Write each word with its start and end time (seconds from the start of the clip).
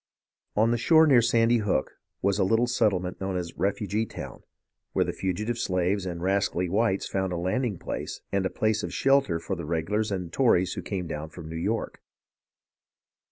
On 0.55 0.71
the 0.71 0.79
shore 0.79 1.05
near 1.05 1.21
Sandy 1.21 1.57
Hook 1.57 1.91
was 2.23 2.39
a 2.39 2.43
little 2.43 2.65
settlement 2.65 3.21
known 3.21 3.37
as 3.37 3.55
Refugee 3.55 4.07
Town, 4.07 4.41
where 4.93 5.05
the 5.05 5.13
fugitive 5.13 5.59
slaves 5.59 6.07
and 6.07 6.23
rascally 6.23 6.67
whites 6.67 7.07
found 7.07 7.31
a 7.31 7.37
landing 7.37 7.77
place 7.77 8.19
and 8.31 8.43
a 8.43 8.49
place 8.49 8.81
of 8.81 8.91
shelter 8.91 9.39
for 9.39 9.55
the 9.55 9.63
regulars 9.67 10.11
and 10.11 10.33
Tories 10.33 10.73
who 10.73 10.81
came 10.81 11.05
down 11.05 11.29
from 11.29 11.47
New 11.47 11.55
York. 11.55 12.01